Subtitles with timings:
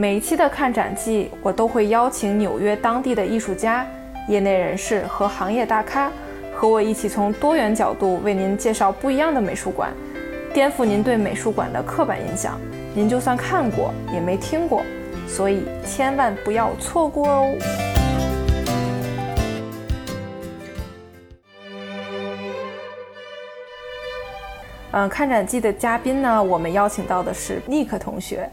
[0.00, 3.86] 每一期的看展季，我都会邀请纽约当地的艺术家、
[4.28, 6.10] 业内人士和行业大咖，
[6.54, 9.92] 和我一起从多元角度为您介绍不一样的美术馆，
[10.54, 12.58] 颠覆您对美术馆的刻板印象。
[12.94, 14.82] 您就算看过，也没听过，
[15.28, 17.54] 所以千万不要错过哦。
[24.92, 28.48] 嗯，看展季的嘉宾呢，我们邀请到的是尼克同学。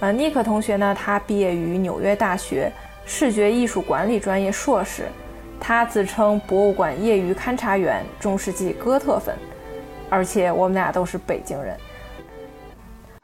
[0.00, 2.70] 呃，尼克同学呢，他毕业于纽约大学
[3.04, 5.08] 视觉艺术管理专业硕士，
[5.60, 9.36] 他自称博物馆业余勘察员、中世纪哥特粉，
[10.08, 11.76] 而且我们俩都是北京人。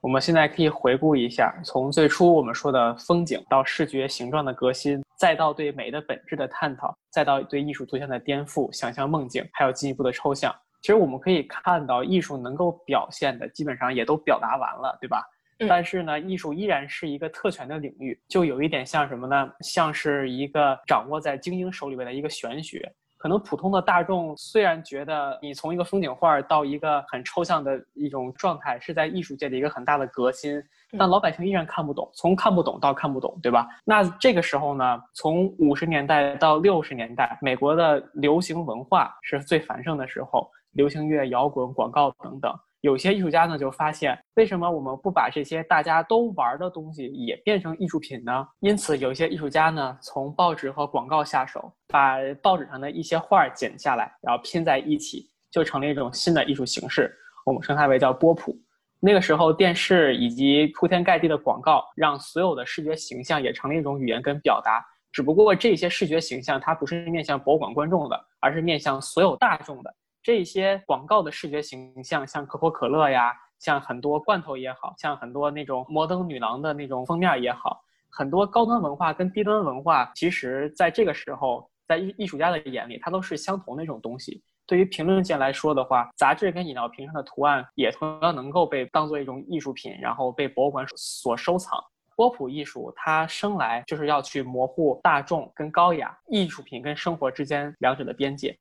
[0.00, 10.54] 我们现在可以回顾一下，从最初我们说的风景，到视觉形状的革新，再到对美的本质的探讨，再到对艺术图像的颠覆、想象梦境，还有进一步的抽象。
[10.82, 15.22] 其实我们可以看到，艺术能够表现的基本上也都表达完了，对吧？
[15.68, 19.50] 但是呢，艺术依然是一个特权的领域，就有一点像什么呢？
[19.60, 22.90] 像是一个掌握在精英手里边的一个玄学。
[23.16, 30.62] 可能普通的大众虽然觉得你从一个风景画到一个很抽象的一种状态是在艺术界的一个很大的革新，
[30.98, 33.68] 但老百姓依然看不懂，从看不懂到看不懂，对吧？
[33.84, 40.50] 那这个时候呢，从五十年代到六十年代，美国的流行文化是最繁盛的时候。
[40.74, 48.46] 流行乐、摇滚、广告等等，有些艺术家呢就发现，为什么我们不把这些大家都玩的东西也变成艺术品呢？
[48.60, 57.14] 因此，有些艺术家呢从报纸和广告下手，把报纸上的一些画剪下来，然后拼在一起，就成了一种新的艺术形式。
[57.44, 58.56] 我们称它为叫波普。
[59.02, 64.84] 那个时候，电视以及铺天盖地的广告，让所有的视觉形象也成了一种语言跟表达。
[65.10, 69.94] 只不过这些视觉形象它不是面向博物馆观众的，而是面向所有大众的。
[70.22, 84.42] 这些广告的视觉形象，像可口可乐呀，像很多罐头也好，像很多那种摩登女郎的那种封面也好，很多高端文化跟低端文化，其实在这个时候，在艺艺术家的眼里，它都是相同的一种东西。
[84.66, 91.82] 对于评论界来说的话，杂志跟饮料瓶上的图案也同样能够被当做一种艺术品，然后被博物馆所收藏。
[92.14, 98.56] 波普艺术它生来就是要去模糊大众跟高雅艺术品跟生活之间两者的边界。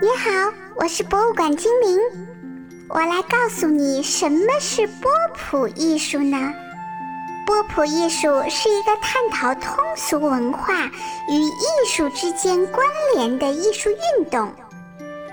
[0.00, 1.98] 你好，我是博物馆精灵，
[2.88, 6.54] 我来告诉你什么是波普艺术呢？
[7.44, 10.84] 波普艺术是一个探讨通俗文化
[11.28, 12.86] 与艺术之间关
[13.16, 14.54] 联的艺术运动。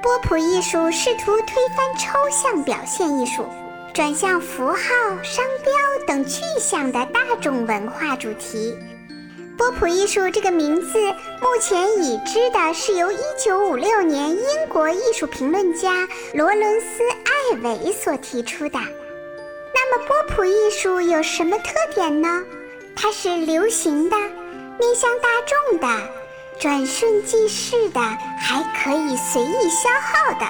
[0.01, 3.45] 波普艺术试图推翻抽象表现艺术，
[3.93, 4.75] 转向符号、
[5.21, 8.75] 商标等具象的大众文化主题。
[9.57, 18.77] 波普艺术这个名字，目前已知的是由1956年英国艺术评论家罗伦斯·艾维所提出的。
[19.73, 22.44] 那么，波普艺术有什么特点呢？
[22.95, 25.29] 它是流行的，面向大
[25.69, 25.88] 众的，
[26.59, 30.45] 转瞬即逝的，还可以随意消耗的。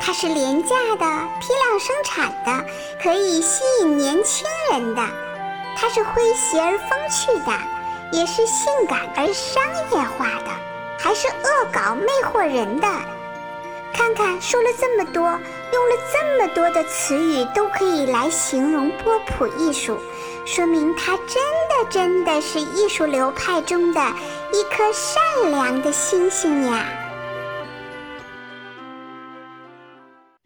[0.00, 2.64] 它是廉价的，批量生产的，
[3.02, 5.02] 可以吸引年轻人的。
[5.76, 7.77] 它是诙谐而风趣的。
[8.12, 10.50] 也是性感而商业化的，
[10.98, 12.88] 还是恶搞魅惑人的？
[13.92, 19.98] 看看说了这么多，用了这么多的词语，都可以来形容波普艺术，
[20.46, 21.36] 说明它真
[21.68, 24.00] 的真的是艺术流派中的
[24.52, 26.86] 一颗善良的星星呀！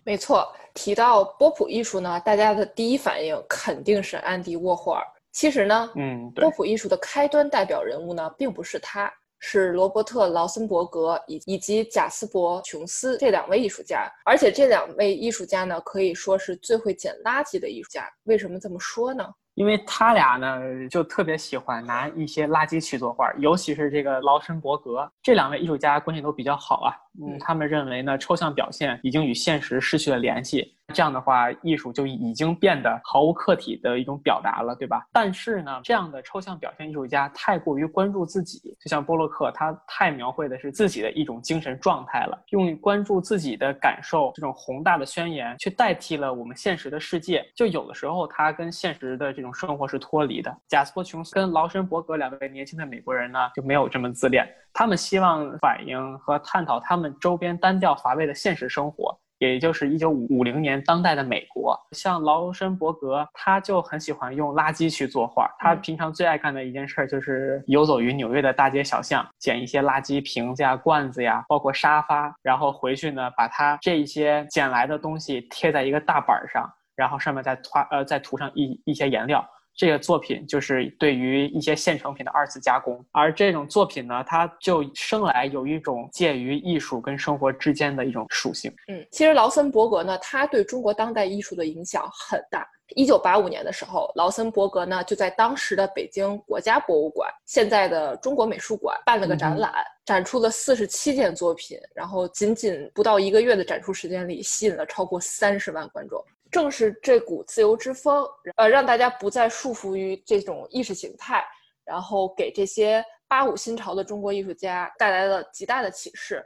[0.05, 5.07] 没错，提到波普艺术呢，大家的第一反应肯定是安迪沃霍尔。
[5.33, 14.07] 其实呢，嗯，波普艺术的开端代表人物呢，并不是他，是罗伯特·劳森伯格以以及贾斯伯·琼斯这两位艺术家。
[14.25, 18.07] 而且这两位艺术家呢，可以说是最会捡垃圾的艺术家。
[18.25, 19.27] 为什么这么说呢？
[19.55, 26.97] 因为他俩呢，就特别喜欢拿一些垃圾去作画，尤其是这个劳森伯格，这两位艺术家关系都比较好啊。
[27.21, 30.75] 嗯，他们认为呢，抽象表现已经与现实失去了联系。
[30.93, 35.07] 这样的话，艺术就已经变得毫无客体的一种表达了，对吧？
[35.13, 47.43] 但是呢，这样的抽象表现艺术家太过于关注自己，就像波洛克，他太描绘的是自己的一种精神状态了，用关注自己的感受这种宏大的宣言，去代替了我们现实的世界。
[47.55, 50.55] 就有的时候，他跟现实的这种生活是脱离的。
[50.69, 59.19] 贾斯珀·琼斯跟劳森伯格两位年轻的美国人呢，就没有这么自恋，他们希望反映和探讨他们周边单调乏味的现实生活。
[59.51, 65.51] 也就是一九五五零年当代的美国，像劳森伯格，他就很喜欢用垃圾去作画。
[65.59, 76.71] 他平常最爱干的一件事就是游走于纽约的大街小巷，捡一些垃圾瓶子呀、罐子呀，包括沙发，然后回去呢，把他这一些捡来的东西贴在一个大板上。
[76.95, 79.43] 然后上面再涂呃再涂上一一些颜料。
[79.75, 88.73] 这个作品就是对于一些现成品的二次加工，而这种作品呢，它就生来有一种介于艺术跟生活之间的一种属性。
[88.89, 92.67] 嗯，其实劳森伯格呢，他对中国当代艺术的影响很大。
[92.95, 99.73] 一九八五年的时候，劳森伯格呢就在当时的北京国家博物馆（现在的中国美术馆）办了个展览，
[100.05, 106.23] 展出了四十七件作品，然后仅仅不到一个月的展出时间里，吸引了超过三十万观众。
[106.53, 108.25] 正是这股自由之风，
[108.57, 111.43] 呃，让大家不再束缚于这种意识形态，
[111.83, 116.45] 然后给这些八五新潮的中国艺术家带来了极大的启示。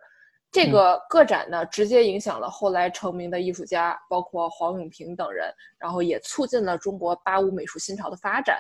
[0.53, 8.59] 这个个展呢，直接影响了后来成名的艺术家，包括黄永平等人，然后也促进了中国八五美术新潮的发展。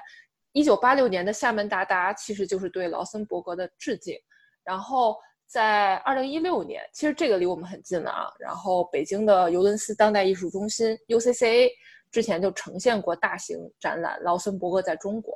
[0.52, 4.18] 一九八六年的厦门达达其实就是对劳森伯格的致敬，
[4.64, 5.16] 然后。
[5.46, 8.26] 在二零一六年，其实这个离我们很近了啊。
[8.38, 11.70] 然后，北京的尤伦斯当代艺术中心 （UCCA）
[12.10, 15.34] 之前就呈现过大型展览《劳森伯格在中国》。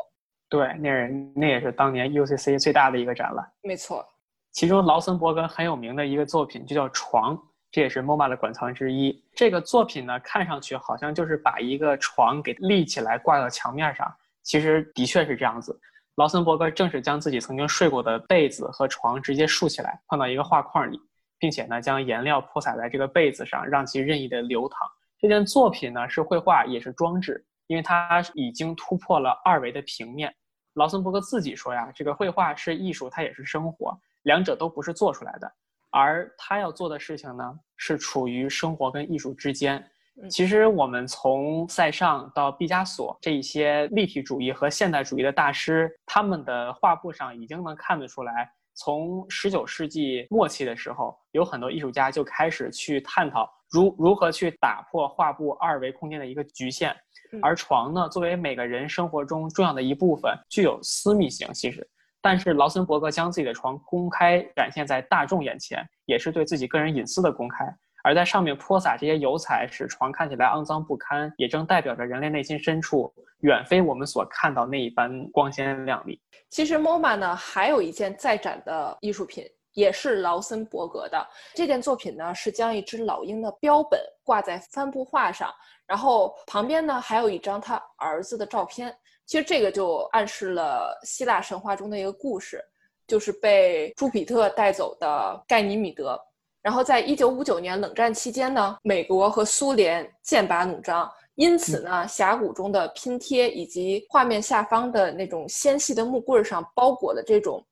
[0.49, 3.49] 对，那人那也是当年 UCCA 最大的一个展览。
[3.63, 4.05] 没错，
[4.51, 7.37] 其中劳森伯格很有名的一个作品就叫《床》，
[7.71, 9.25] 这也是 MoMA 的馆藏之一。
[9.33, 15.79] 这个作品呢，看上去好像就是把一个床给立起来挂到墙面上，其实的确是这样子。
[16.17, 21.01] 劳森伯格正是将自己曾经睡过的被子和床直接竖起来，放到一个画框里，
[21.39, 24.87] 并且呢，将颜料泼洒在这个被子上，让其任意的流淌。
[25.19, 30.35] 这件作品呢，是绘画也是装置，因为它已经突破了二维的平面。
[30.75, 35.51] 劳森伯格自己说呀，这个绘画是艺术，它也是生活，两者都不是做出来的。
[35.91, 39.85] 而他要做的事情呢，是处于生活跟艺术之间。
[40.29, 56.95] 其实我们从塞尚到毕加索这一些立体主义和现代主义的大师，他们的画布上已经能看得出来，从十九世纪末期的时候，有很多艺术家就开始去探讨如如何去打破画布二维空间的一个局限。
[57.41, 61.49] 而床呢，作为每个人生活中重要的一部分，具有私密性。
[61.55, 61.89] 其实，
[62.21, 67.65] 但是劳森伯格将自己的床公开展现在大众眼前，也是对自己个人隐私的公开。
[68.03, 76.21] 而在上面泼洒这些油彩，使床看起来肮脏不堪，也正代表着人类内心深处远非我们所看到那一般光鲜亮丽。
[76.49, 81.27] 其实，MoMA 呢还有一件在展的艺术品，也是劳森伯格的。
[81.55, 85.53] 这件作品呢是将一只老鹰的标本挂在帆布画上，
[85.87, 88.95] 然后旁边呢还有一张他儿子的照片。
[89.27, 92.61] 其实这个就暗示了希腊神话中的一个故事，
[93.07, 96.21] 就是被朱比特带走的盖尼米德。
[96.63, 107.65] 然后，在一九五九年冷战期间呢，美国和苏联剑拔弩张，因此呢，峡谷中的拼贴以及画面下方的那种纤细的木棍上包裹的这种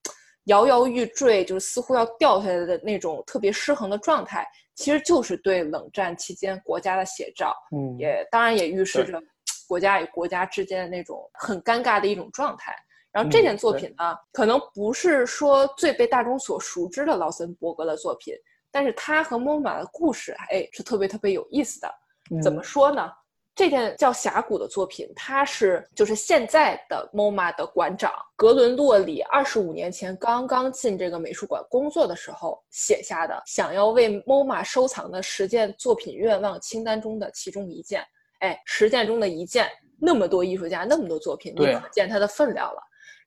[0.45, 7.55] 摇摇欲坠，就是似乎要掉下来的那种特别失衡的状态，其实就是对冷战期间国家的写照。
[7.77, 9.21] 嗯，也当然也预示着
[9.69, 12.75] 国家与国家之间的那种很尴尬的一种状态。
[13.13, 18.33] 然后这件作品呢，可能不是说最被大众所熟知的劳森伯格的作品。
[18.71, 21.95] 但是他和 MoMA 的故事，哎，是特别特别有意思的。
[22.43, 23.11] 怎么说呢？
[23.55, 38.05] 这件叫《峡谷》的作品，它是就是现在的 MoMA 的馆长格伦洛里二十五年前刚刚进这个美术馆工作的时候写下的，想要为 MoMA 收藏的十件作品愿望清单中的其中一件。
[38.39, 39.69] 哎，十件中的一件，
[40.01, 42.81] 那么多艺术家，那么多作品，你可见它的分量了。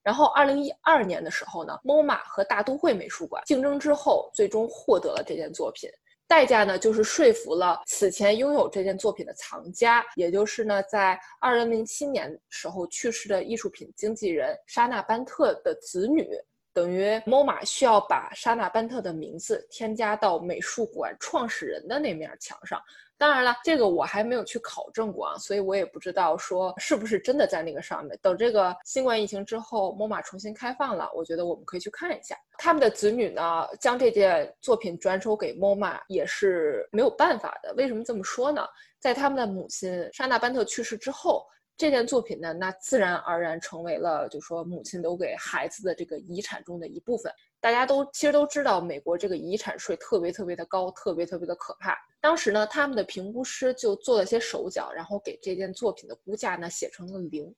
[0.04, 5.90] 然后，二零一二年的时候呢，MoMA 和大都会美术馆竞争之后，最终获得了这件作品。
[6.28, 16.26] 代价呢，就是说服了此前拥有这件作品的藏家，也就是呢，在二零零七年时候去世的艺术品经纪人莎娜班特的子女，
[16.74, 22.82] 等于 MoMA 需要把莎娜班特的名字添加到美术馆创始人的那面墙上。
[23.18, 28.18] 当然了，这个我还没有去考证过啊，所以我也不知道说是不是真的在那个上面。
[28.20, 32.36] 等这个新冠疫情之后，MoMA 重新开放了，我觉得我们可以去看一下。
[32.58, 37.72] 他们的子女呢，将这件作品转手给 MoMA 也是没有办法的。
[37.76, 38.66] 为什么这么说呢？
[38.98, 41.46] 在他们的母亲莎娜班特去世之后。
[41.82, 47.34] 这件作品呢，那自然而然成为了，就说母亲留给孩子的这个遗产中的一部分。
[47.60, 51.98] 大家都其实都知道，美国这个遗产税特别特别的高，特别特别的可怕。
[52.20, 57.52] 当时呢，他们的评估师就做了些手脚，然后给这件作品的估价呢写成了零。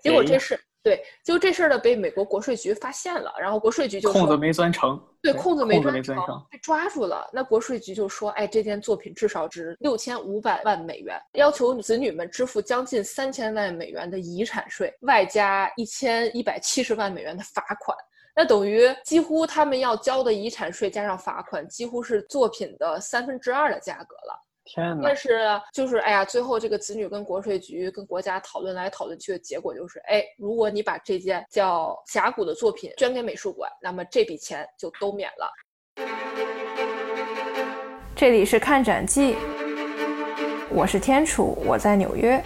[0.00, 0.56] 结果这是。
[0.86, 6.16] 对，就这事儿呢，被美国国税局发现了，然后国税局就空子没钻成，对，空子没钻成，
[6.48, 7.28] 被抓住了。
[7.32, 17.98] 那国税局就说，哎，这件作品至少值六千五百万美元，要求子女们支付将近三千万美元的遗产税，外加一千一百七十万美元的罚款。
[18.36, 24.45] 那等于几乎他们要交的遗产税加上罚款，几乎是作品的三分之二的价格了。
[24.66, 25.02] 天哪！
[25.04, 25.40] 但是
[25.72, 35.50] 就是哎呀，最后这个子女跟国税局跟国家讨论来讨论去的结果就是，哎，如果你把这件叫甲骨的作品捐给美术馆，那么这笔钱就都免了。
[38.14, 39.36] 这里是看展记，
[40.68, 42.42] 我是天楚，我在纽约。